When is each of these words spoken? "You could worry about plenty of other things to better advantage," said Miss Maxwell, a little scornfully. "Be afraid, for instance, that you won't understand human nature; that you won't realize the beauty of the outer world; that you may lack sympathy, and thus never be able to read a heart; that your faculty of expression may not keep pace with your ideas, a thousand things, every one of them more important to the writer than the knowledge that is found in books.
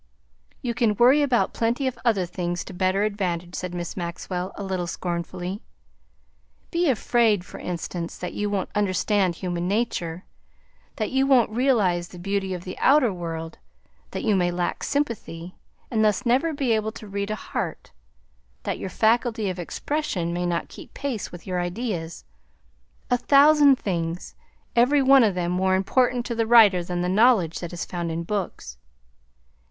"You 0.63 0.73
could 0.73 0.97
worry 0.99 1.21
about 1.21 1.53
plenty 1.53 1.85
of 1.85 1.95
other 2.03 2.25
things 2.25 2.63
to 2.65 2.73
better 2.73 3.03
advantage," 3.03 3.53
said 3.53 3.75
Miss 3.75 3.95
Maxwell, 3.95 4.51
a 4.55 4.63
little 4.63 4.87
scornfully. 4.87 5.61
"Be 6.71 6.89
afraid, 6.89 7.45
for 7.45 7.59
instance, 7.59 8.17
that 8.17 8.33
you 8.33 8.49
won't 8.49 8.71
understand 8.73 9.35
human 9.35 9.67
nature; 9.67 10.25
that 10.95 11.11
you 11.11 11.27
won't 11.27 11.51
realize 11.51 12.07
the 12.07 12.17
beauty 12.17 12.51
of 12.55 12.63
the 12.63 12.79
outer 12.79 13.13
world; 13.13 13.59
that 14.09 14.23
you 14.23 14.35
may 14.35 14.49
lack 14.49 14.83
sympathy, 14.83 15.53
and 15.91 16.03
thus 16.03 16.25
never 16.25 16.51
be 16.51 16.71
able 16.71 16.91
to 16.93 17.07
read 17.07 17.29
a 17.29 17.35
heart; 17.35 17.91
that 18.63 18.79
your 18.79 18.89
faculty 18.89 19.51
of 19.51 19.59
expression 19.59 20.33
may 20.33 20.47
not 20.47 20.67
keep 20.67 20.95
pace 20.95 21.31
with 21.31 21.45
your 21.45 21.59
ideas, 21.61 22.25
a 23.11 23.19
thousand 23.19 23.75
things, 23.77 24.33
every 24.75 25.03
one 25.03 25.23
of 25.23 25.35
them 25.35 25.51
more 25.51 25.75
important 25.75 26.25
to 26.25 26.33
the 26.33 26.47
writer 26.47 26.83
than 26.83 27.01
the 27.03 27.07
knowledge 27.07 27.59
that 27.59 27.71
is 27.71 27.85
found 27.85 28.11
in 28.11 28.23
books. 28.23 28.79